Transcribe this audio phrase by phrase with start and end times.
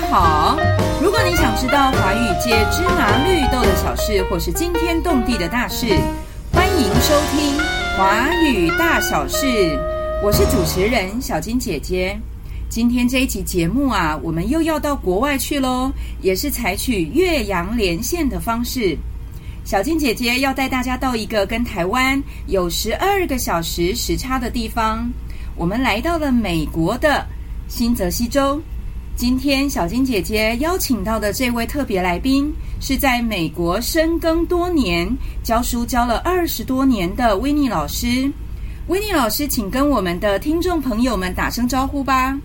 [0.00, 0.58] 家好。
[1.02, 5.86] 如果你想知道华语界芝麻绿豆的小事，或是惊天动地的大事，
[6.52, 7.56] 欢迎收听
[7.96, 9.46] 《华语大小事》。
[10.22, 12.18] 我是主持人小金姐姐。
[12.70, 18.96] 今天这一集节目啊，我们又要到国外去喽，也是采取岳阳连线的方式。
[19.64, 25.10] 小金姐姐要带大家到一个跟台湾有十二个小时时差的地方。
[25.56, 27.26] 我们来到了美国的
[27.68, 28.60] 新泽西州。
[29.16, 35.08] 今天小金姐姐邀请到的这位特别来宾，是在美国深耕多年、
[35.42, 38.30] 教书教了二十多年的维尼老师。
[38.86, 42.36] 维尼老师，请跟我们的听众朋友们打声招呼吧。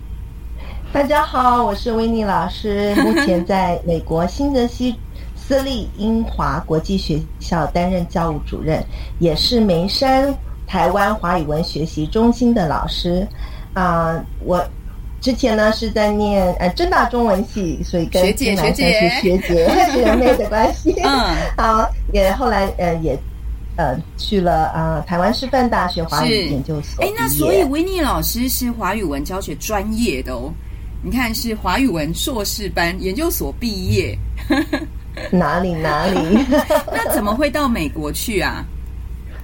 [0.92, 4.94] 大家好，我是维尼老师，目前在美国新泽西
[5.34, 8.84] 私立英华国际学校担任教务主任，
[9.18, 10.32] 也是眉山
[10.66, 13.26] 台湾华语文学习中心的老师。
[13.72, 14.64] 啊，我
[15.26, 20.94] 之前呢是在念呃正大中文系，所以跟学姐金南山是学姐 学妹的关系。
[21.02, 23.18] 嗯， 好，也后来呃也
[23.76, 27.04] 呃去了啊台湾师范大学华语研究所。
[27.04, 30.52] 哎，那所以维尼老师是华语文教学专业的哦。
[31.02, 34.16] 你看，是华语文硕士班研究所毕业，
[35.32, 36.38] 哪 里哪里？
[36.94, 38.64] 那怎么会到美国去啊？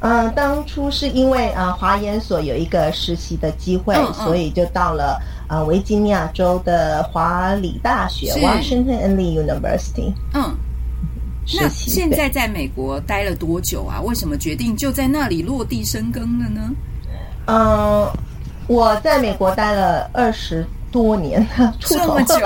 [0.05, 5.20] 嗯，当初是因为啊华研所有一个实习的机会，所以就到了
[5.53, 10.11] 啊维吉尼亚州的华理大学 （Washington and Lee University）。
[10.33, 10.56] 嗯，
[11.55, 14.00] 那现在在美国待了多久啊？
[14.00, 16.70] 为什么决定就在那里落地生根了呢？
[17.47, 18.08] 嗯，
[18.67, 20.67] 我在美国待了二十。
[20.92, 21.42] 多年，
[21.80, 22.36] 这么久，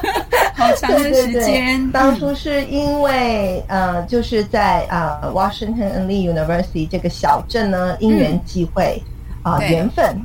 [0.56, 1.90] 好长的时间。
[1.92, 9.02] 当初是因为呃，就是在啊，Washington and Lee University 这个小镇呢，因缘际会
[9.42, 10.18] 啊，缘分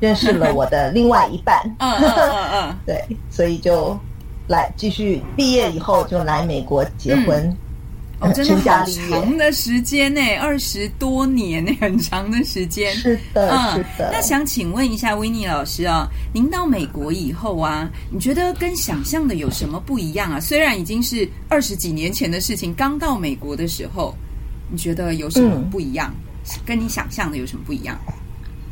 [0.00, 1.62] 认识了我的另外一半。
[1.78, 3.96] 嗯嗯嗯嗯， 对，所以就
[4.48, 7.56] 来继续毕业以后就来美国结婚。
[8.22, 12.92] 哦，真的好长的时间呢，二十多年呢，很长的时间。
[12.92, 14.10] 是的，是的。
[14.12, 20.38] 那想请问一下维尼老师啊，您到美国以后啊，你觉得跟想象的有什么不一样啊？
[20.38, 24.14] 虽然已经是二十几年前的事情，刚到美国的时候，
[24.70, 26.14] 你觉得有什么不一样？
[26.66, 27.98] 跟你想象的有什么不一样？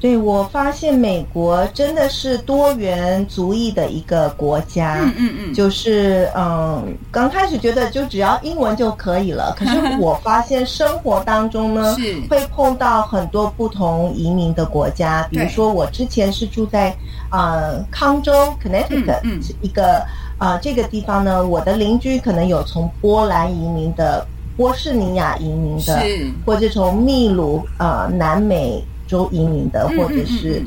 [0.00, 4.98] 对，我发现美国真的是多元族裔的一个国家。
[5.02, 9.52] 嗯嗯嗯，就是嗯，刚开始觉得就只要英文就可以了。
[9.58, 11.96] 可是 我发现生活当中呢，
[12.30, 15.26] 会碰到很多不同移民的国家。
[15.30, 16.94] 比如说，我之前是住在
[17.28, 18.32] 啊康州
[18.62, 20.06] Connecticut 嗯一个
[20.38, 24.24] 啊这个地方呢，我的邻居可能有从波兰移民的、
[24.56, 25.98] 波士尼亚移民的，
[26.46, 28.80] 或者从秘鲁啊南美。
[29.08, 30.62] 洲移民的，或者是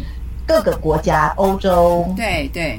[0.45, 2.77] 各个国家，欧洲，对对，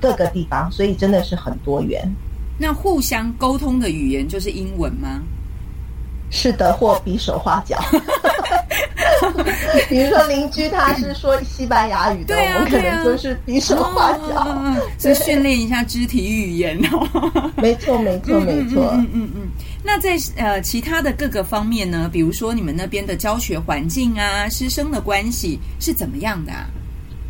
[0.00, 2.10] 各个地方，所以真的是很多元。
[2.58, 5.20] 那互相沟通的语言就是英文吗？
[6.30, 7.78] 是的，或比手画脚。
[9.88, 17.50] 比如说邻居他是说西班牙语的，我们可能就是比手画脚，就训练一下肢体语言哦。
[17.56, 18.90] 没错，没错，没错。
[18.94, 19.48] 嗯嗯嗯。
[19.84, 22.08] 那在呃其他的各个方面呢？
[22.12, 26.52] 比如说你们那边的教学环境啊，师生的关系是怎么样的？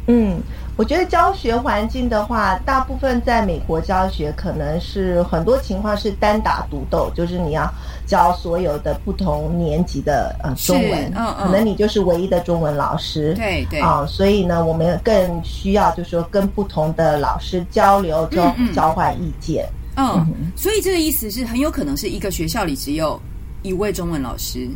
[0.09, 0.41] 嗯，
[0.77, 7.73] 我觉得教学环境的话，大部分在美国教学可能是很多情况是单打独斗，就是你要
[8.05, 19.65] 教所有的不同年级的呃中文，嗯嗯，可能你就是唯一的中文老师，对对啊，所以呢，我们更需要就是说跟不同的老师交流，交交换意见。
[19.97, 20.27] 嗯，
[20.57, 23.21] 所以这个意思是很有可能是一个学校里只有
[23.63, 24.69] 一位中文老师。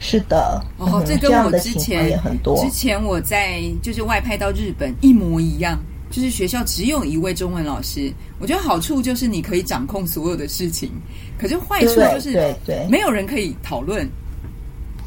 [0.00, 2.56] 是的，哦，这跟我之前也很多。
[2.62, 5.76] 之前我在就是外派到日本一模一样，
[6.08, 8.12] 就是学校只有一位中文老师。
[8.38, 10.88] 我觉得好处就是你可以掌控所有的事情，
[11.36, 14.08] 可是坏处就是对对，没有人可以讨论。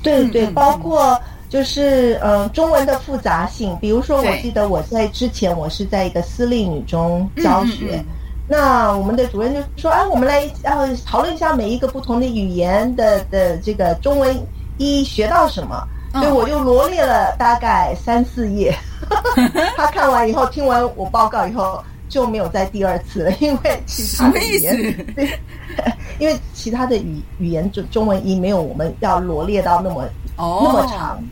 [0.04, 1.18] 对对，包括
[1.48, 3.74] 就是嗯，中文的复杂性。
[3.80, 8.04] 比如说，我记得我在之前我是在一个私立女中教学。
[8.52, 14.36] 那我们的主任就说：“哎，我们来呃讨论一下每一个不同的语言的的这个中文
[14.78, 18.76] 一学到什么。”所以我就罗列了大概三四页。
[19.78, 25.06] 他看完以后，听完我报告以后，就没有再第二次了，因为其他的语言，
[26.20, 30.04] 因为其他的语语言中中文一没有我们要罗列到那么
[30.38, 31.24] 那么长。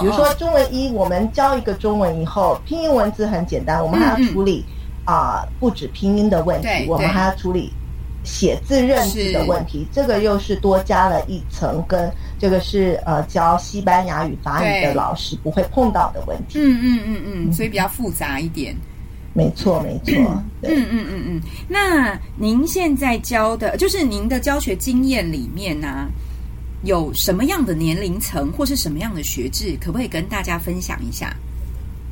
[0.00, 4.64] 比如说中文一，我们教一个中文以后，拼音文字很简单，我们还要处理。
[5.08, 7.72] 啊，不止拼音的问题，我们还要处理
[8.24, 16.58] 写字认字的问题，这个又是多加了一层，跟这个是呃教西班牙语、法语的老师不会碰到的问题。
[16.58, 18.76] 嗯嗯嗯嗯，所以比较复杂一点。
[19.32, 20.14] 没错，没错。
[20.60, 21.40] 嗯嗯嗯嗯。
[21.66, 26.06] 那您现在教的，就是您的教学经验里面呢，
[26.82, 31.34] 有什么样的年龄层，或是什么样的学制，可不可以跟大家分享一下？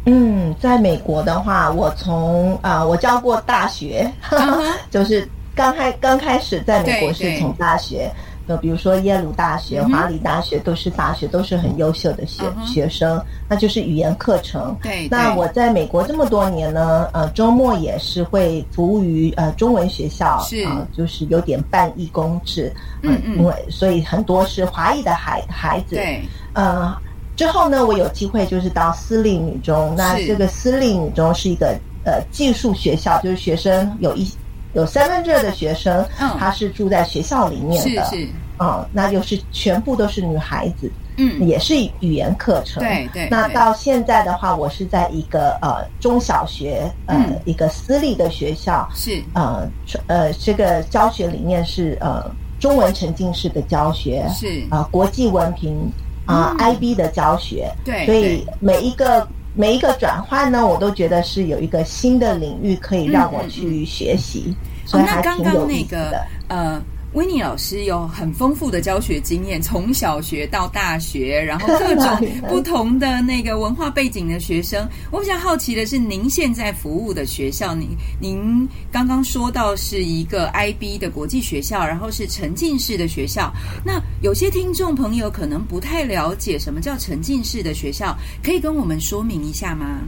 [0.06, 4.10] 嗯，在美国的话，我从啊，我教过大学，
[4.90, 8.10] 就是刚开刚开始在美国是从大学。
[8.48, 14.72] 就比如说耶鲁大学、华理大学都是大学，都是很优秀的学学生，那就是语言课程。
[14.80, 20.64] 对，那我在美国这么多年呢，呃，周末也是会服务于呃中文学校，是。
[20.64, 22.72] 啊，就是有点半义工制，
[23.02, 25.96] 嗯嗯，因为所以很多是华裔的孩孩子。
[25.96, 26.22] 对，
[26.52, 26.96] 呃，
[27.36, 34.26] 之后呢，我有机会就是到私立女中，那这个私立女中是一个呃技术学校，就是学生有一。
[34.72, 36.06] 有三分之二的学生，
[36.38, 38.28] 他是住在学校里面的，是是，
[38.58, 43.26] 嗯，那就是全部都是女孩子，嗯，也是语言课程，对对。
[43.30, 47.16] 那到现在的话，我是在一个呃中小学，呃
[47.46, 49.66] 一个私立的学校，是，呃
[50.08, 52.30] 呃这个教学理念是呃
[52.60, 54.62] 中文沉浸式的教学，是。
[54.68, 55.90] 啊国际文凭
[56.26, 59.26] 啊 IB 的教学，对，所以每一个。
[59.58, 66.26] 每一个转换呢，我都觉得是有一个新的领域可以让我去学习，所以还挺有意思的。
[66.48, 66.82] 呃。
[67.12, 74.86] 维尼老师有很丰富的教学经验，从小学到大学，然后各种 不同的那个文化背景的学生。
[75.10, 77.88] 我比较好奇的是，您现在服务的学校，您
[78.20, 83.50] 您刚刚说到是一个 IB 的国际学校，然后是沉浸式的学校。
[83.82, 90.00] 那有些听众朋友可能不太了解什么叫沉浸式的学校，可以跟我们说明一下吗？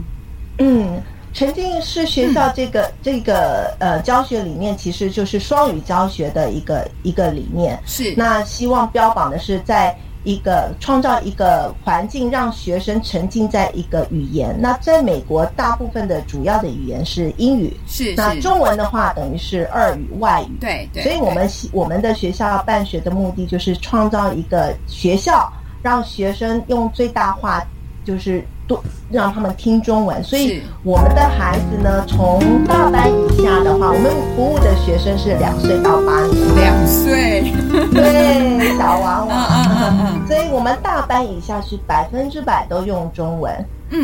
[0.58, 1.00] 嗯。
[1.32, 7.78] 沉浸式学校这个这个呃教学理念，其实就是双语教学的一个一个理念。
[7.86, 14.54] 是那希望标榜的是，在一个创造一个环境，让学生沉浸在一个语言。
[14.58, 17.74] 那在美国，大部分的主要的语言是英语。
[17.86, 20.56] 是那中文的话，等于是二语外语。
[20.60, 21.02] 对对。
[21.02, 25.50] 所以我们我们的学校办学的目的，就是创造一个学校，
[25.82, 27.64] 让学生用最大化，
[28.04, 28.44] 就是。
[28.68, 28.80] 多
[29.10, 37.42] 让他们听中文，所以我们的孩子呢，从大班以下的话，我们服务的学生是两岁到八年，两岁，
[37.90, 43.52] 对，小娃娃，所以我们大班以下是百分之百都用中文。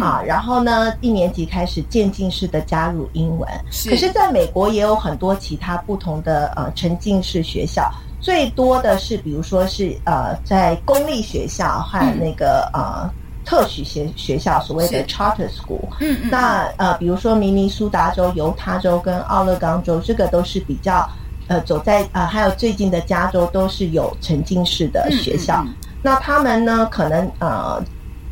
[0.01, 3.47] 啊，然后呢，一年级开始渐进式的加入英文，
[3.87, 13.07] 可是在美国也有很多其他不同的呃沉浸式学校，最多的是比如说是呃在公立学校和那个呃。
[13.45, 21.09] 特许学学校，所谓的 charter school，嗯嗯，那呃，比如说明尼苏达州、犹他州跟奥勒冈州，这个都是比较
[21.49, 25.65] 呃走在呃，还有最近的加州都是有沉浸式的学校。
[26.03, 27.83] 那他们呢，可能呃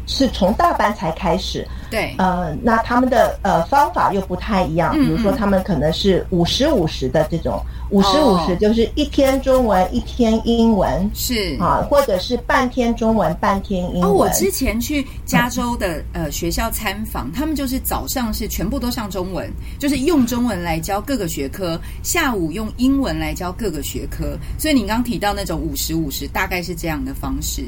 [0.07, 7.61] 是从大班才开始，对，呃，那他们的呃方法又不太一样，比如说他们可能是五十五十的这种。
[7.91, 14.05] 五十五十就是一天中文一天英文是啊，或者是半天中文半天英文。
[14.05, 19.47] 哦，我之前去加州的呃学校参访，他们就是早上是全部都上中文，
[19.79, 24.39] 就是用中文来教各个学科，下午用英文来教各个学科。
[24.59, 27.63] 所以你刚提到那种五十五十，大概是这样的方式。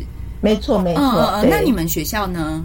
[0.44, 1.02] 没错，没错。
[1.02, 1.48] 嗯嗯嗯。
[1.50, 2.64] 那你们学校呢？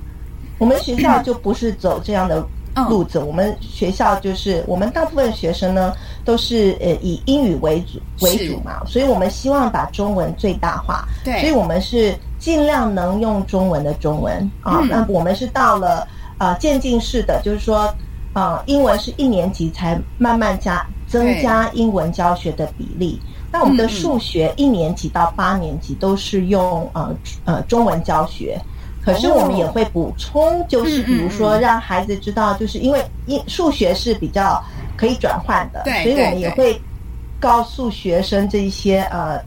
[0.57, 2.45] 我们学校就不是走这样的。
[2.87, 5.93] 路子，我们学校就是我们大部分学生呢，
[6.23, 14.79] 都是呃以英语为主为主嘛，所以我们希望把中文最大化，对，所以我们是尽量能用中文的中文啊。
[14.89, 16.07] 那我们是到了
[16.37, 17.93] 呃渐进式的，就是说
[18.33, 23.19] 呃英文是一年级才慢慢加增加英文教学的比例。
[23.51, 27.15] 那我们的数学一年级到八年级都是用呃
[27.45, 28.59] 呃中文教学。
[29.01, 34.61] 可是我们也会补充，就是比如说让孩子知道，就是因为英数学是比较
[34.97, 36.79] 可以转换的，所以我们也会
[37.39, 39.39] 告诉学生这一些呃，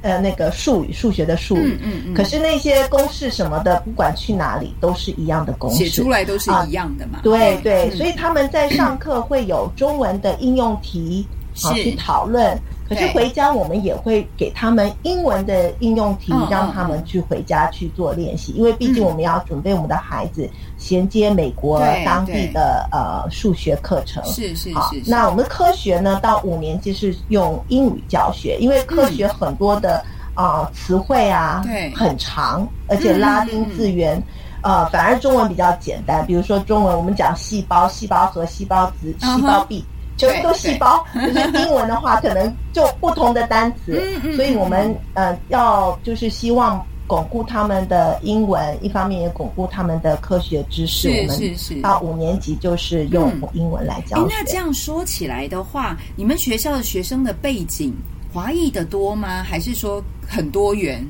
[0.00, 1.76] 呃那个术语，数学的术语。
[1.82, 2.14] 嗯嗯嗯。
[2.14, 7.18] 可是那些公式什么的，不管去哪里都是一样的公式，写出来都是一样的嘛。
[7.22, 11.26] 对对，所以他们在上课会有中文的应用题
[11.64, 12.56] 啊去讨论。
[12.88, 18.52] 可是回家我们也会给他们英文的应用题，让他们去回家去做练习。
[18.52, 24.24] 因为毕竟我们要准备我们的孩子衔接美国当地的呃数学课程。
[24.24, 25.02] 是是是。
[25.06, 30.02] 那我们科学呢，到五年级是用英语教学，因为科学很多的
[30.34, 31.62] 啊词汇啊
[31.94, 34.22] 很长，而且拉丁字源
[34.62, 36.24] 呃反而中文比较简单。
[36.26, 39.84] 比如说中文我们讲细胞、细胞核、细胞质、细胞壁。
[40.18, 44.02] 全部都细胞，就是英文的话，可能就不同的单词，
[44.34, 51.26] 所以我们呃要就是希望巩固他们的英文，一方面也巩固他们的科学知识。
[51.28, 51.80] 是是是。
[51.80, 54.26] 到五年级就是用英文来教学。
[54.28, 57.94] 那这样说起来的话，你们学校的学生的背景
[58.34, 59.44] 华裔的多吗？
[59.44, 61.06] 还是说很多元？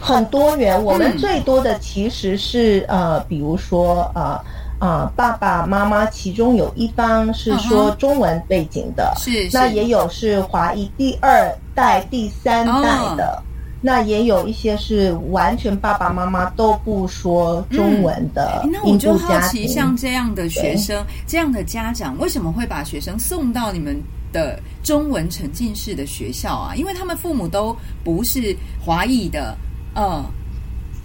[0.00, 0.82] 很多元。
[0.82, 4.40] 我们最多的其实是呃，比如说呃。
[4.80, 13.42] 啊，爸爸妈妈其中有一方是说中文背景的，是那也有是华裔第二代、第三代的，
[13.82, 18.66] 那也有一些是完全爸爸妈妈都不说中文的。
[18.72, 23.94] 那我就好奇，像这样的学生、这样的家长，为什么会把学生送到你们
[24.32, 26.74] 的中文沉浸式的学校啊？
[26.74, 29.54] 因为他们父母都不是华裔的，
[29.94, 30.24] 嗯，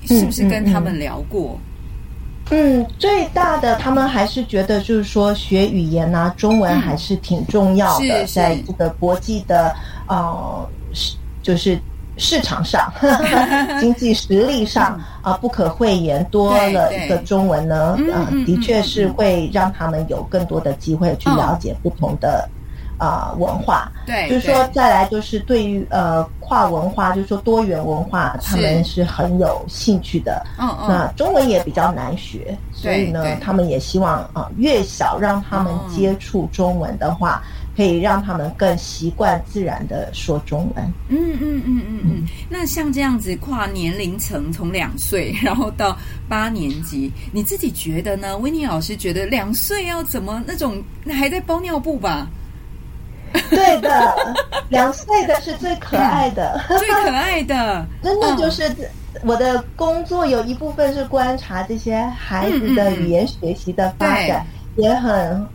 [0.08, 1.60] 是不是跟他们聊过？
[1.60, 1.75] 嗯，
[3.00, 9.74] 最大的他们还是觉得就是说学语言呐，中文还是挺重要的，在这个国际的
[10.08, 10.70] 呃，
[11.42, 11.80] 就是
[12.18, 12.92] 市场上、
[13.82, 22.48] 经济实力上啊，不可讳言，多了一个中文呢，啊，的确是会让他们有更多的机会去了解不同的。
[22.98, 30.46] 啊，文化，对，就是说，再来就是对于呃跨文化，就是说多元文化，他们是很有兴趣的。
[30.58, 30.88] 嗯嗯。
[30.88, 37.44] 那中文也比较难学，所以呢，他们也希望啊，越小让他们接触中文的话，
[37.75, 40.86] 可以让他们更习惯自然的说中文。
[41.10, 42.28] 嗯嗯嗯嗯嗯。
[42.50, 45.98] 那像这样子跨年龄层，从两岁然后到
[46.30, 48.38] 八年级，你自己觉得呢？
[48.38, 52.28] 维尼老师觉得两岁要怎么那种还在包尿布吧？
[53.50, 54.15] 对的，
[54.70, 58.70] 两岁的是最可爱的，最可爱的， 真的就是
[59.24, 65.48] 我的工作有一部分是观察这些孩子的语言学习的发展，也很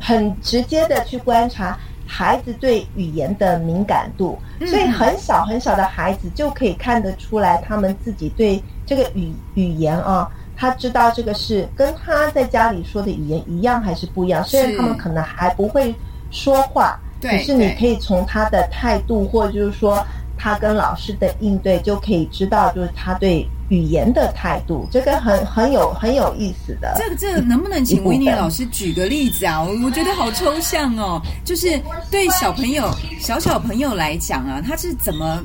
[0.00, 15.94] 很直接的去观察孩子对语言的敏感度，所以很小很小的孩子就可以看得出来，他们自己对这个语语言啊，他知道这个是跟他在家里说的语言一样还是不一样，虽然他们可能还不会
[16.30, 16.98] 说话。
[17.20, 20.04] 可是你可以从他的态度，或者就是说
[20.38, 26.94] 他跟老师的应对，就可以知道就是他对语言的态度，这个很很有很有意思的。
[26.96, 29.62] 这个这个能不能请维尼老师举个例子啊？
[29.62, 31.80] 我我觉得好抽象哦，就是
[32.10, 35.42] 对小朋友小小朋友来讲啊，他是怎么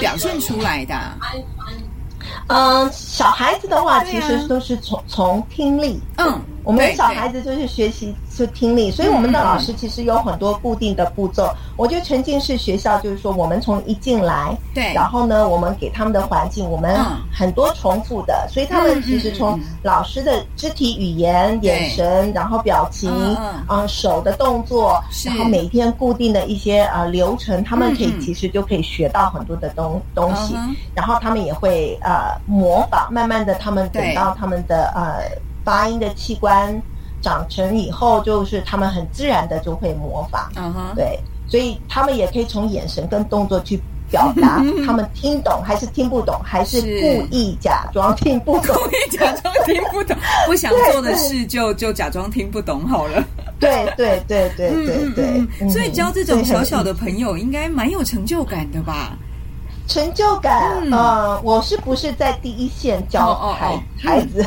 [0.00, 0.94] 表现出来的？
[2.48, 6.00] 嗯，小孩子的话，其实都是从从听力。
[6.16, 8.14] 嗯，我们小孩子就是学习。
[8.38, 11.52] 就听力，所以我们的老师其实有很多固定的步骤。
[11.76, 16.96] 我觉得沉浸式学校就是说，我们从一进来，对，然后呢，我们给他们的环境，我们
[17.32, 23.10] 很多重复的，所以他们其实从老师的肢体语言、眼神，然后表情，
[23.66, 30.54] 啊，手的动作，然后每天固定的一些呃流程，他们可以其实就可以学到很多的东东西，
[30.94, 35.28] 然后他们也会呃模仿，慢慢的他们等到他们的呃
[35.68, 36.80] 发音的器官。
[37.20, 43.76] 长成以后，就是他们很自然的就会模仿，嗯哼，对，所以他们也可以从眼神跟动作去
[44.08, 53.24] 表达 他们听懂还是听不懂，还是故意假装听不懂，故意假装听不懂，不想做的事就就假装听不懂好了。
[53.58, 55.10] 对对对对对
[55.58, 59.18] 对，所以教这种小小的朋友应该蛮有成就感的吧？
[59.88, 64.46] 成就感，嗯，我是不是在第一线教孩孩子？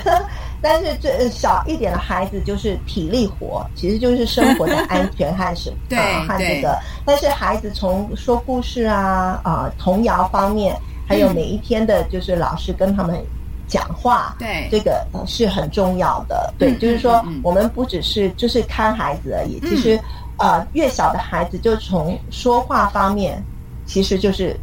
[0.61, 6.77] 但是这小一点的孩子就是体力活，其实就是生活的安全和什啊和这个。
[7.03, 10.77] 但是孩子从说故事啊啊童谣方面，
[11.07, 13.19] 还有每一天的就是老师跟他们
[13.67, 16.53] 讲话，对这个是很重要的。
[16.59, 19.99] 对，就是说我们不只是就是看孩子而已，其实
[20.37, 23.43] 呃越小的孩子就从说话方面，
[23.87, 24.55] 其实就是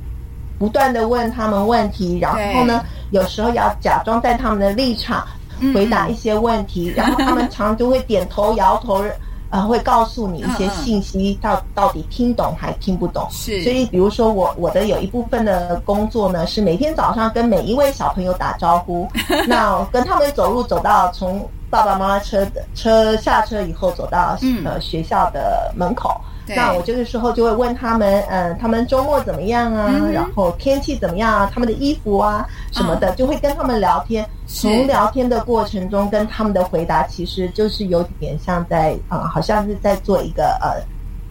[0.61, 5.27] 不断的问他们问题，然后呢有时候要假装在他们的立场。
[5.75, 9.03] 回答一些问题，然后他们常就会点头摇头，
[9.51, 13.27] 呃，会告诉你一些信息，到到底听懂还听不懂。
[13.31, 19.09] 是，所以比如说我我的有一部分的工作呢，是每天早上跟每一位小朋友打招呼，
[19.49, 26.21] 那跟他们走路走到从爸爸妈妈车的车下车以后，走到呃学校的门口。
[26.55, 29.93] 那我这个时候就会问他们，嗯，他们周末怎么样啊？
[30.13, 31.51] 然后天气怎么样啊？
[31.53, 34.29] 他们的衣服啊什么的，就会跟他们聊天。
[34.47, 40.81] 从聊天的过程中，跟他们的回答，其实就是有点像在啊，好像是在做一个呃。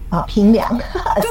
[0.09, 0.65] 啊，评量，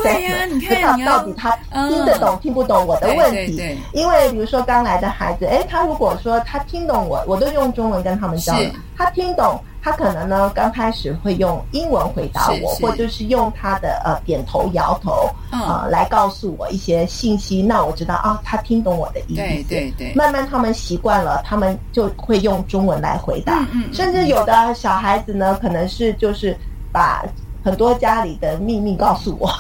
[0.03, 1.57] 对呀， 你看到底他
[1.89, 3.57] 听得懂听不懂我的问题？
[3.95, 9.59] 因为比如说刚来的孩子，哎，他如果说他听懂我，我都用中文跟他们交流，他听懂。
[9.87, 17.63] 他可能呢刚开始会用英文回答我，或者是用他的呃点头摇头啊来告诉我一些信息。
[17.63, 19.43] 那我知道啊，他听懂我的意思。
[19.43, 20.13] 对对对。
[20.13, 23.61] 慢慢他们习惯了，他们就会用中文来回答。
[23.61, 23.95] 嗯嗯。
[23.95, 26.57] 甚至有的小孩子呢，可能是就是
[26.91, 27.25] 把
[27.63, 29.49] 很多家里的秘密告诉我。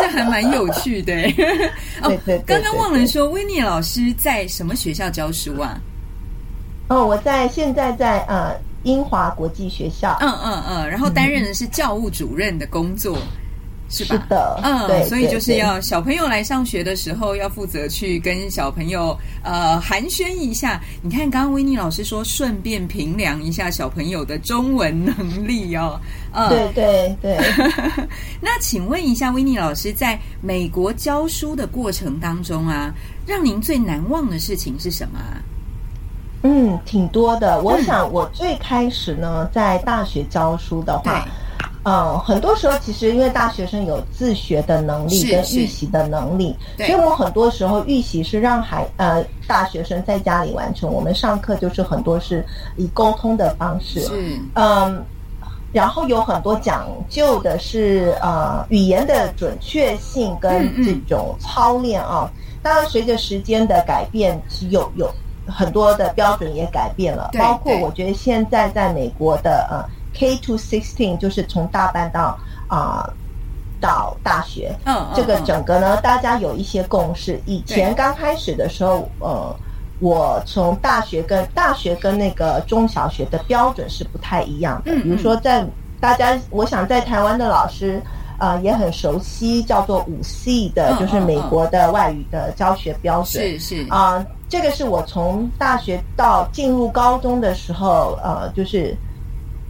[0.00, 1.14] 这还蛮有趣的。
[2.02, 2.12] 哦，
[2.44, 5.78] 刚刚忘了说，威尼老师在什么学校教书啊？
[6.88, 10.16] 哦，我在现在在呃英华国际学校。
[10.20, 13.18] 嗯嗯嗯，然后担任的是教务主任的工作。
[13.88, 14.16] 是吧？
[14.16, 20.80] 是的，嗯，对，所以就是要小朋友来上学的时候，要负责去跟小朋友呃寒暄一下。
[21.02, 26.00] 你看，刚刚维尼老师说，顺便评量一下小朋友的中文能力哦。
[26.32, 27.38] 嗯，对对对。
[28.42, 32.92] 那请问一下，维尼老师在美国教书的过程当中啊，
[33.24, 35.20] 让您最难忘的事情是什么？
[36.42, 37.60] 嗯，挺多的。
[37.62, 41.26] 我想，我最开始呢，在大学教书的话。
[41.88, 52.44] 嗯，很多时候其实因为大学生有自学的能力跟预习的能力，所以我们很多时候预习是让孩呃大学生在家里完成，我们上课就是很多是
[52.76, 54.00] 以沟通的方式，
[54.54, 55.00] 嗯，
[55.72, 62.28] 然后有很多讲究的是呃语言的准确性跟这种操练啊。
[62.64, 64.36] 当然，随着时间的改变，
[64.70, 65.08] 有有
[65.46, 69.96] 很多的标准也改变了，包括我觉得现在在美国的呃。
[70.18, 72.38] K to sixteen 就是从大班到
[72.68, 73.06] 啊
[73.78, 77.38] 到大学，嗯，这个整个呢，大家有一些共识。
[77.44, 79.54] 以前刚开始的时候，呃，
[80.00, 84.92] 我从大学跟大学跟那个中小学的标准是不太一样的。
[85.02, 85.62] 比如说，在
[86.00, 88.00] 大家，我想在台湾的老师
[88.38, 93.58] 啊也很熟悉，叫做五 C 的，就是美国的外语的教学标准。
[93.58, 98.96] 是是啊，这个是我从大学到进入高中的时候，呃，就是。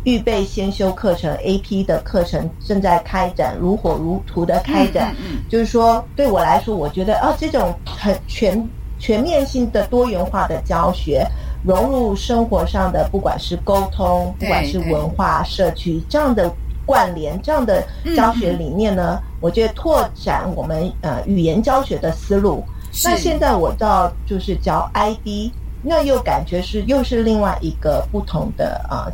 [0.04, 5.12] 预备先修课程，AP 的课程正在开展，如火如荼的开展。
[5.50, 8.64] 就是说，对我来说，我觉得啊，这种很全
[9.00, 11.26] 全面性的多元化的教学，
[11.64, 16.48] 融入生活上的，不管是沟通，不管是文化社区这样的
[16.86, 17.82] 关联，这样的
[18.16, 22.62] 教学理念呢，我觉得拓展我们呃语言教学的思路。
[23.04, 29.10] 那现在我到就是教 ID，那又感觉是又是另外一个不同的啊。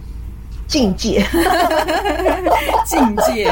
[0.73, 1.23] 境界，
[2.87, 3.45] 境界，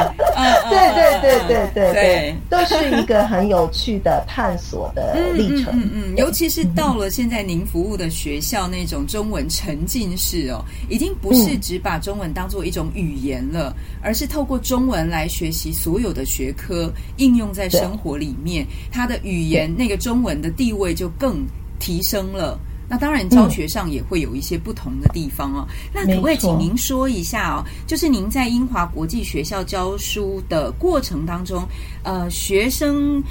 [0.70, 5.78] 对对对对对对，都是一个很有趣的探索的历程。
[5.78, 21.44] 嗯嗯，尤其是到了现在您服务的学校那种中文沉浸式哦，已经不是只把中文当做一种语言了，而是透过中文来学习所有的学科，应用在生活里面，它的语言那个中文的地位就更
[21.78, 22.59] 提升了。
[22.90, 25.64] 那当然，教学上也会有一些不同的地方哦。
[25.94, 27.64] 那可不可以请您说一下哦？
[27.87, 31.64] 就是您在英华国际学校教书的过程当中，
[32.03, 33.22] 呃，学生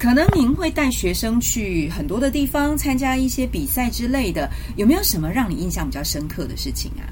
[0.00, 7.06] 可能您会带学生去很多的地方参加一些比赛之类的，有没有什么让你印象比较深刻的事情啊？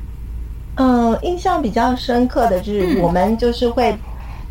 [0.79, 3.96] 嗯，印象比较深刻的就是我们就是会。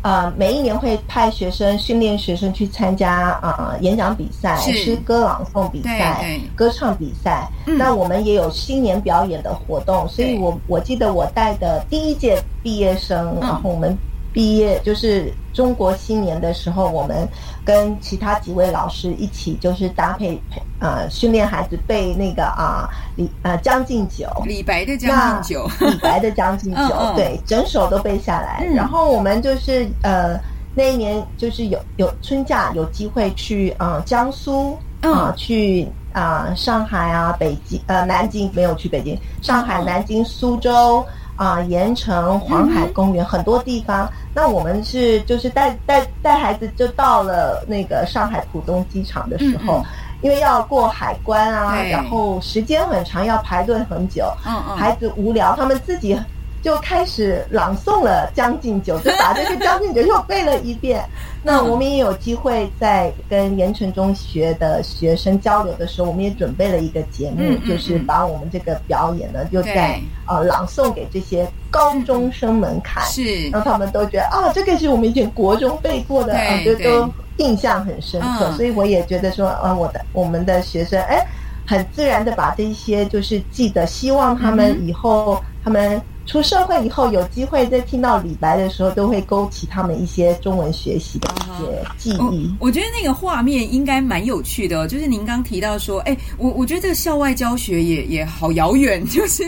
[0.02, 7.48] 呃，每一年会派学生训练学生去参加啊演讲比赛、诗歌朗诵比赛、歌唱比赛。
[7.64, 13.96] 那我们也有新年表演的活动，所以我我记得我带的第一届毕业生，然后我们。
[14.36, 17.26] 毕业就是中国新年的时候，我们
[17.64, 20.38] 跟其他几位老师一起，就是搭配
[20.78, 26.80] 呃训练孩子背那个啊李呃《将进酒》李白的《将进酒》，李白的《将进酒》
[27.14, 28.62] 对，整首都背下来。
[28.74, 30.38] 然后我们就是呃
[30.74, 41.02] 那一年就是有有春假有机会去啊江苏啊去啊上海啊北京呃南京没有去北京上海南京苏州。
[41.36, 49.84] 啊，盐城、黄海公园很多地方，那我们是就是带带带孩子就到了那个上海浦东机场的时候，
[50.22, 54.76] 因为要过海关啊，然后时间很长，要排队很久，嗯。
[54.76, 56.18] 孩子无聊，他们自己。
[56.66, 61.00] 就开始朗诵了《将进酒》，就把这个《将进酒》又背了一遍。
[61.44, 78.50] 那我们也有机会在跟盐城中学的学生交流的时候，我们也准备了一个节目，就是把我们这个表演呢，就在呃朗诵给这些高中生们看，是让他们都觉得啊，这个是我们以前国中背过的，啊，就都印象很深刻。
[78.54, 81.24] 所以我也觉得说，啊，我的我们的学生哎，
[81.64, 86.02] 很自然的把这些就是记得，希望他们以后他们。
[86.26, 92.54] 出社会以后有机会在听到李白的时候，都会勾起他们一些中文学习的一些记忆。
[92.58, 99.44] 我觉得那个画面应该蛮有趣的，就是您刚提到说，哎，我我觉得这个校外教学也也好遥远， 就是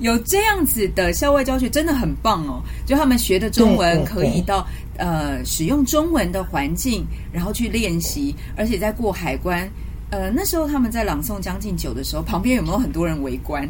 [0.00, 2.62] 有这样子的校外教学真的很棒哦。
[2.84, 4.66] 就他们学的中文可以到
[4.98, 9.68] 呃使用中文的环境，然后去练习，而且在过海关。
[10.10, 13.68] 呃，那时候他们在朗诵《将进酒》的时候，旁边有没有很多人围观？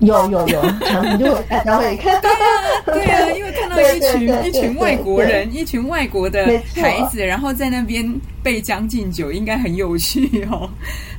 [0.00, 2.20] 有有有，常常 就大家会看。
[2.20, 8.04] 对啊，对啊，因为看到一群一群外国人，一群外国的孩子，然后在那边
[8.42, 10.68] 背《将进酒》，应该很有趣哦。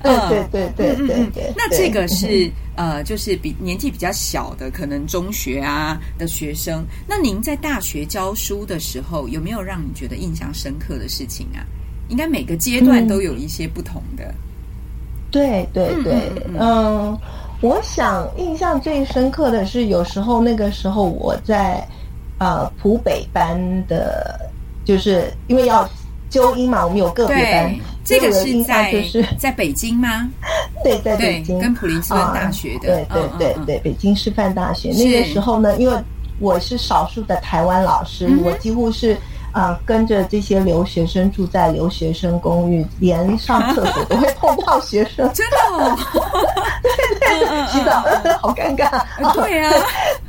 [0.03, 0.13] 对
[0.51, 1.53] 对对对对对。
[1.55, 6.83] 那这个是呃，就是比年纪比较小的，可能中学啊的学生。
[7.07, 11.63] 那您在大学教书的时候，有没有让你觉得印象深刻的事情啊？
[12.09, 14.33] 应该每个阶段都有一些不同的。
[15.31, 17.17] 对对对，嗯。
[17.63, 21.81] 我想印象最深刻的是，有时候那个时候我在
[22.37, 24.37] 呃普北班的，
[24.83, 25.89] 就是因为要
[26.29, 27.73] 纠音嘛，我们有个别班。
[28.03, 30.29] 这个是在就是在北京吗？
[30.83, 33.05] 对，在北京跟普林斯顿大学的。
[33.07, 34.89] 对对对对，北京师范大学。
[34.89, 35.97] 那个时候呢，因为
[36.39, 39.17] 我是少数的台湾老师，我几乎是。
[39.53, 45.95] 啊，跟着这些留学生住在留学生公寓，连上厕所都会碰到学生， 真的，
[46.81, 48.03] 对对，洗澡
[48.41, 48.89] 好尴尬，
[49.33, 49.71] 对呀，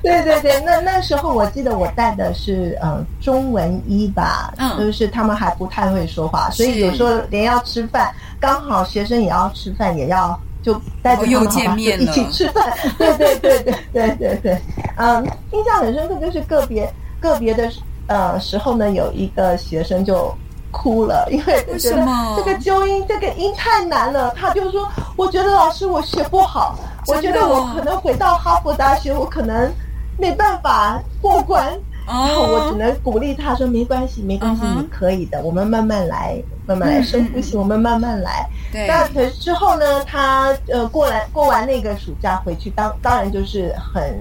[0.02, 14.60] 对对对，那那时候我记得我带的是嗯中文一吧，嗯，就是他们还不太会说话，所以有时候连要吃饭，刚好学生也要吃饭，也要就带着他们好一起吃饭， 对对对对对对对，
[14.96, 16.86] 嗯，印象很深刻就是个别
[17.20, 17.70] 个别的。
[18.06, 20.34] 呃，时候呢，有一个学生就
[20.70, 24.30] 哭了， 因为觉得这个纠音这个音太难了。
[24.36, 24.86] 他就说
[25.16, 29.72] ：“我觉得老师我学不好，我觉得我可能回到哈佛大学，我可能
[30.18, 31.72] 没办法过关。”
[32.06, 35.40] 然后我只能鼓励他说：“没关系，没关系，你可以的。
[35.42, 36.36] 我们慢慢来，
[36.66, 38.46] 慢慢来深呼吸，我们慢慢来。”
[38.86, 44.14] 那可之后呢，他呃过来过完那个暑假回去，当当然就是很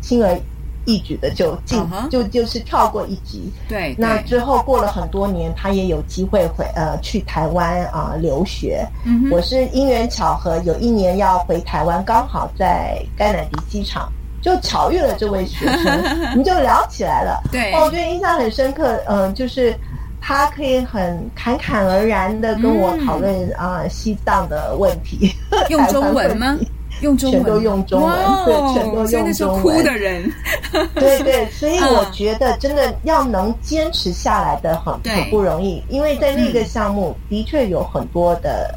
[0.00, 0.38] 轻而。
[0.86, 1.78] 一举的就进，
[2.10, 3.52] 就就是跳过一级。
[3.68, 8.86] 对，那之后过了很多年，他也有机会回呃去台湾啊留学。
[9.04, 17.42] 嗯我是因缘巧合，有一年要回台湾，刚好在甘乃迪机场就巧遇了这位学生， 我们就聊起来了。
[17.50, 18.96] 对，我觉得印象很深刻。
[19.08, 19.74] 嗯，就是
[20.20, 25.32] 他可以很侃侃而然的跟我讨论啊西藏的问题，
[25.68, 26.56] 用中文吗？
[27.00, 29.62] 用中文，全都用中文，对，全都用中文。
[29.62, 30.32] 哭的人，
[30.94, 38.74] 对对，所以我觉得真的要能坚持下来的很很不容易，因为在那个项目的确有很多的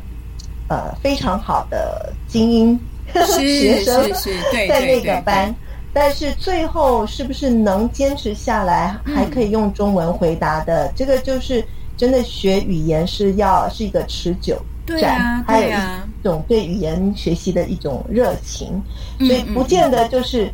[0.67, 2.79] 呃非常好的精英
[3.27, 4.11] 学生
[4.67, 5.53] 在那个班，
[5.93, 11.63] 但是最后是不是能坚持下来，还可以用中文回答的，这个就是
[11.97, 14.61] 真的学语言是要是一个持久。
[14.89, 18.81] 对啊，还有一种对语言学习的一种热情，
[19.19, 20.51] 所以不见得就是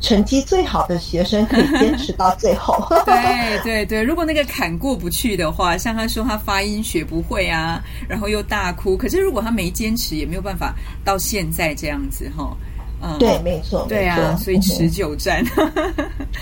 [0.00, 2.82] 成绩最好的学生可以坚持到最后。
[3.04, 12.56] 对对对，如果那个坎过不去的话，像他说他发音学不会啊，然后又大哭，可是如果他没坚持，也没有办法到现在这样子哈。
[13.02, 15.44] 嗯，对，没错，对啊，所以持久战。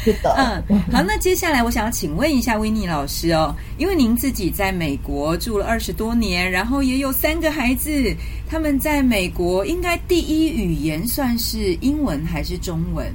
[0.05, 0.35] 是的，
[0.68, 8.14] 嗯，好，那接下来我想要请问一下维尼老师哦，因为您自己在美国住了二十多年，然后也有三个孩子，
[8.49, 13.07] 他们在美国应该第一语言算是英文还是中文？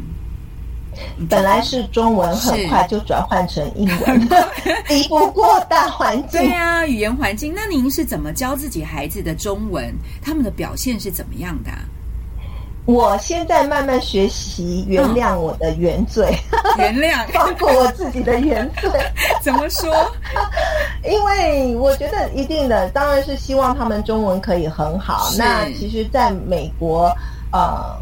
[1.28, 4.30] 本来是中文，很快就转换成英文，
[4.88, 6.40] 敌不过大环境。
[6.40, 7.52] 对啊，语言环境。
[7.56, 9.92] 那您是怎么教自己孩子的中文？
[10.22, 11.72] 他们的表现是怎么样的？
[12.86, 16.38] 我现在慢慢学习原谅我的原罪，
[16.78, 18.89] 原谅 放过我自己的原罪。
[19.41, 19.89] 怎么说？
[21.10, 25.30] 因为我觉得一定的，当然是希望他们中文可以很好。
[25.38, 27.10] 那其实，在美国，
[27.54, 27.96] 呃，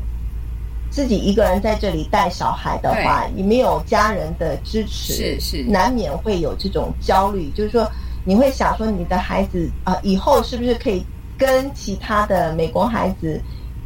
[0.89, 7.51] 自己一个人在这里带小孩的话，你没有家人的支持，是是，难免会有这种焦虑。
[7.55, 7.87] 就是说，
[8.25, 11.05] 你会想说，你的孩子啊，以后是不是可以
[11.37, 13.39] 跟其他的美国孩子？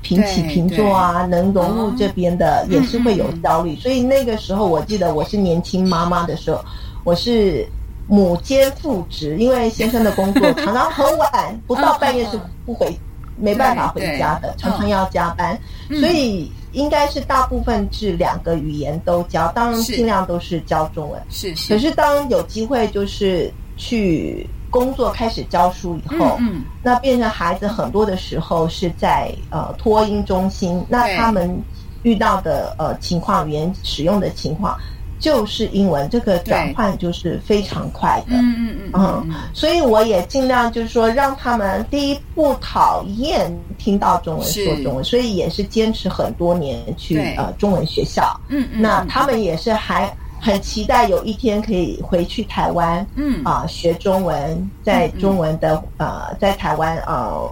[0.06, 6.64] 平起平坐啊，能融入这边的也是会有焦虑，所以那个时候我记得我是年轻妈妈的时候，
[7.04, 7.66] 我是
[8.08, 12.96] 母兼父职，因为先生的工作常常很晚，不到半夜是不回，
[13.36, 15.60] 没办法回家的，常常要加班，
[16.00, 21.74] 所以应该是大部分是两个语言都教，当然尽量都是教中文，是是。
[21.74, 24.48] 可是当有机会就是去。
[24.76, 31.58] 工作开始教书以后，嗯，那变成孩子很多的时候是在呃托婴中心，那他们
[32.04, 34.78] 遇到的呃情况，语言使用的情况。
[35.18, 38.36] 就是英文，这个转换就是非常快的。
[38.36, 48.38] 嗯嗯嗯嗯，所以我也尽量就是说，让他们第一不讨厌听到中文说中文，所以也是坚持很多年去呃中文学校。
[48.50, 50.14] 嗯嗯，那他们也是还
[50.46, 53.06] 很期待有一天可以回去台湾。
[53.16, 57.52] 嗯啊，学中文，在中文的呃，在台湾呃。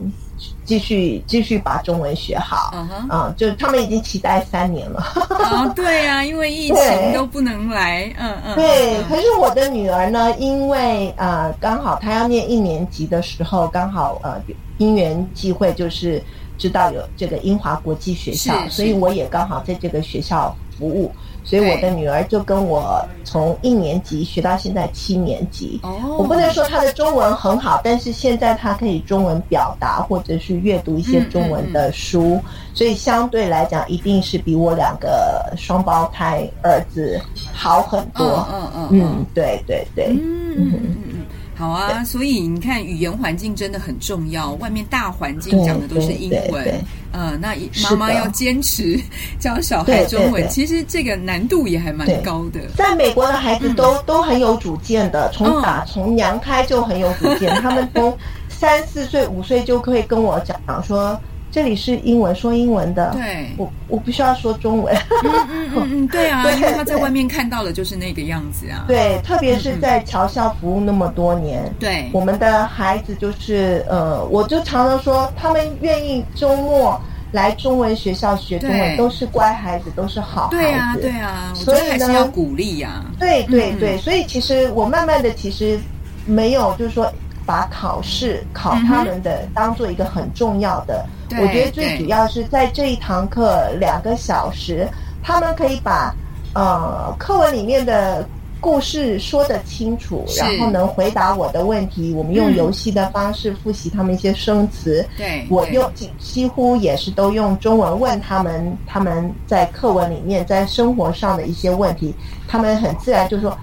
[0.66, 5.00] 继续继续把中文学好，嗯哼，啊，就他们已经期待三年了。
[5.30, 8.56] 啊， 对呀，因为疫情都不能来，嗯嗯。
[8.56, 14.42] 对，可是我的女儿呢，因为呃，刚好她要念一年级的时候，刚好呃，
[14.80, 16.22] 因缘际会，就是
[16.58, 21.12] 知道有这个英华国际学校，所以我也刚好在这个学校服务。
[21.44, 25.80] 所以我的女儿就跟我从一年级学到现在七年级。
[25.84, 32.40] 哦，我不能说她的中文很好，但是现在她可以中文表达，或者是阅读一些中文的书，
[32.74, 37.20] 所以相对来讲，一定是比我两个双胞胎儿子
[37.54, 38.48] 好很多。
[38.52, 40.08] 嗯嗯嗯，对对对。
[40.08, 41.13] 嗯嗯嗯。
[41.56, 44.54] 好啊，所以你看，语言环境真的很重要。
[44.54, 49.00] 外面大环境讲的都是英文，呃，那妈妈要坚持
[49.40, 52.60] 教小孩中文，其实这个难度也还蛮高的。
[52.76, 58.18] 在美国的孩子都都很有主见的，从打从娘胎就很有主见， 他们从
[58.50, 61.20] 三四岁、五岁就可以跟我讲说。
[61.54, 63.12] 这里是英文，说英文的。
[63.14, 64.92] 对，我我不需要说中文。
[65.24, 68.86] 嗯嗯嗯，对啊， 因为他在外面看到的就是那个样子啊。
[68.88, 77.00] 对，特别是在侨校服务那么多年，对，我们的孩子就是呃，我就常常说，他们愿意周末
[77.32, 80.58] 来中文学校学中文，都是乖孩子，都是好孩子。
[80.58, 83.06] 对啊，对啊，所以呢，要鼓励呀。
[83.20, 85.80] 对对对，所以其实我慢慢的其实
[86.26, 87.14] 没有就是说。
[87.46, 94.88] 把考试考他们的当做一个很重要的，我觉得最主要是在这一堂课两个小时，
[95.22, 96.14] 他们可以把
[96.54, 98.28] 呃课文里面的
[98.62, 102.14] 故事说得清楚，然后能回答我的问题。
[102.14, 112.16] 我们用游戏的方式复习他们一些生词，对我用几乎也是都用中文问他们，他们在课文里面在生活上的一些问题，
[112.48, 113.58] 他们很自然就说。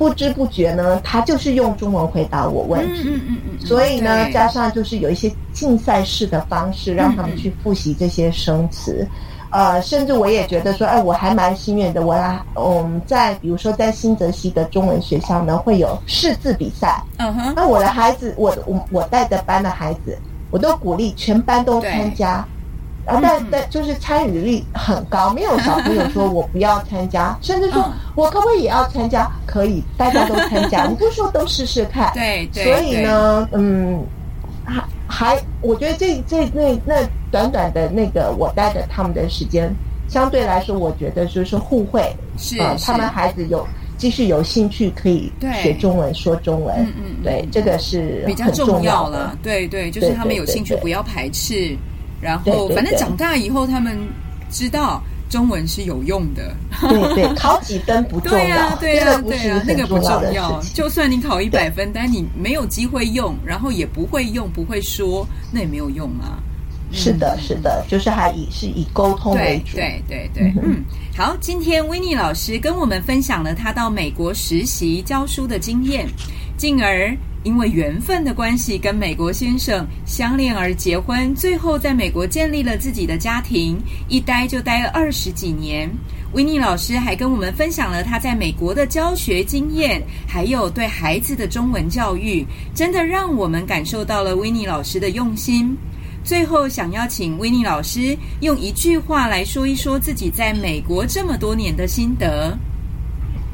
[0.00, 9.06] 不知不觉呢，他就是用中文回答我问题，嗯嗯嗯，所以呢，加上就是有一些竞赛式的方式，让他们去复习这些生词，
[9.50, 12.16] 呃，甚至我也觉得说，哎，我还蛮幸运的，我
[12.54, 20.16] 我们在比如说在新泽西的中文学校呢，会有识字比赛，嗯哼，那我的孩子，我我我带的班的孩子，
[20.50, 22.42] 我都鼓励全班都参加。
[23.06, 29.30] 啊，但但就是参与率很高，没有小朋友说我不要参加，甚至说我可不可以也要参加？
[29.46, 32.12] 可以，大家都参加， 你不说都试试看。
[32.14, 32.64] 对对。
[32.64, 34.04] 所以呢，嗯，
[34.64, 39.74] 还还，我觉得这这那那短短的那个我带着他们的时间，
[40.08, 45.32] 相对来说，我觉得就是互惠，是他们孩子有继续有兴趣可以
[45.62, 49.36] 学中文说中文，嗯嗯，对，这个是比较重要了。
[49.42, 51.76] 对对，就是他们有兴趣，不要排斥。
[52.20, 53.98] 然后，反正长大以后，他们
[54.50, 56.54] 知道中文是有用的。
[56.80, 58.76] 对对， 考几分不重要。
[58.76, 60.60] 对呀，对呀，那个不重要。
[60.74, 66.38] 就算你考一百分，但你没有机会用，然后也不会用，不会说，那也没有用啊。
[66.92, 69.76] 是的，是的，就是还以是以沟通为主。
[69.76, 70.82] 对对对，嗯。
[71.16, 76.06] 好，今天维尼老师跟我们分享了他到美国实习教书的经验，
[76.56, 77.16] 进而。
[77.42, 85.90] 因为缘分的关系，跟美国先生相恋而结婚，最后在美国建立了自己的家庭，一待就待了二十几年。
[86.32, 95.76] 维尼老师还跟我们分享了他在美国的教学经验，还有对孩子的中文教育，真的让我们感受到了维尼老师的用心。
[96.22, 102.56] 最后，想要请维尼老师用一句话来说一说自己在美国这么多年的心得。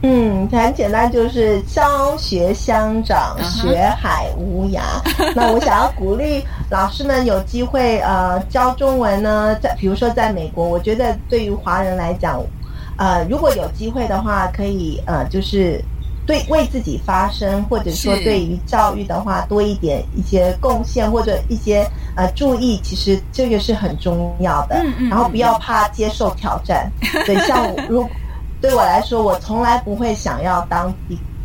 [0.03, 4.81] 嗯，很简单，就是教学相长，学海无涯。
[5.35, 12.41] 那我想要鼓励老师们有机会呃教中文呢，在比如说在美国，我觉得对于华人来讲，
[12.99, 15.83] 呃，如果有机会的话，可以呃就是
[16.27, 24.77] 对为自己发声，或者说对于教育的话多一点一些贡献或者一些呃注意，其实这个是很重要的。
[24.85, 25.09] 嗯嗯。
[25.09, 26.89] 然后不要怕接受挑战，
[27.25, 28.07] 对，像如。
[28.67, 30.93] 对我来说，我从来不会想要当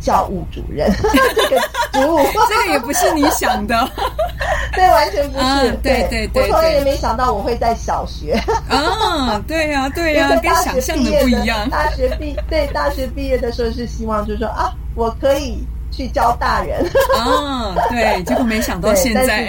[0.00, 0.90] 教务主任
[1.36, 1.60] 这个
[1.92, 3.88] 职务，这个也不是你想的，
[4.74, 5.70] 对，完全不是。
[5.84, 8.32] 对对对，我从来也没想到我会在小学。
[8.68, 11.70] 啊，对呀对呀，跟想象的不一样。
[11.70, 16.84] 大学毕对大学毕业的时候是希望就是说啊，我可以去教大人。
[17.24, 19.46] 哦，对，结果没想到现在，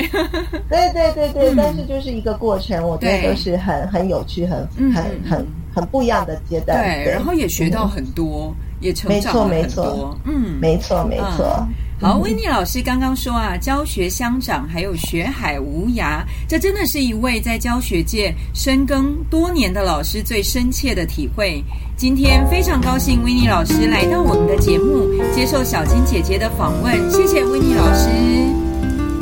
[0.69, 4.59] 对对对对，但是就是一个过程，我觉得都是很很有趣、很
[4.93, 6.77] 很很很不一样的阶段。
[6.77, 10.17] 对，然后也学到很多，也成长了很多。
[10.25, 11.67] 嗯，没错没错。
[12.01, 21.63] 好，维尼老师刚刚说啊，教学相长，还有学海无涯，这真的是一位在教学界深耕多年的老师最深切的体会。
[21.95, 27.09] 今天非常高兴，维尼老师来到我们的节目，接受小金姐姐的访问。
[27.09, 28.09] 谢谢维尼老师，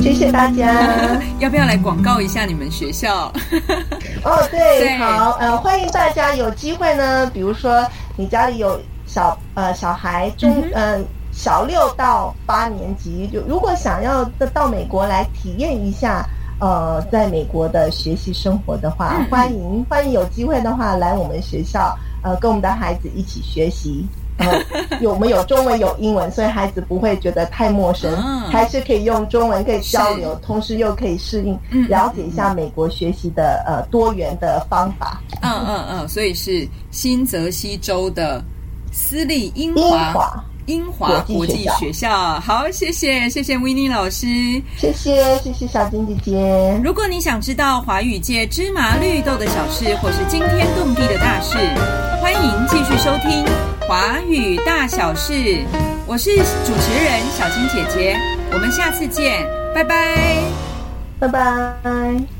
[0.02, 1.20] 谢谢大家。
[1.38, 3.32] 要不要来广告一下你们学校？
[4.24, 7.86] 哦，对，好，呃，欢迎大家有机会呢，比如说
[8.16, 11.04] 你家里有小呃小孩中嗯。
[11.34, 16.28] 小六到八年级，就如果想要到美国来体验一下，
[16.60, 24.06] 呃，在美国的学习生活的话，欢迎欢迎有机会的话来我们学校，呃，跟我们的孩子一起学习。
[25.00, 28.16] 有我们有中文有英文，所以孩子不会觉得太陌生，
[28.50, 35.20] 还是可以用中文可以交流，同时又可以适应，了解一下美国学习的呃多元的方法。
[35.40, 38.42] 嗯嗯嗯，所以是新泽西州的
[38.92, 40.44] 私立英华。
[40.66, 44.28] 英华国际学校，好，谢谢，谢谢维尼老师，
[44.78, 46.80] 谢谢，谢谢小金姐姐。
[46.84, 51.58] 如果你想知道华语界芝麻绿豆的小事，或是惊天动地的大事，
[52.20, 53.44] 欢迎继续收听
[53.92, 55.34] 《华语大小事》。
[56.06, 58.16] 我是主持人小金姐姐，
[58.50, 60.38] 我们下次见，拜拜，
[61.20, 62.32] 拜拜。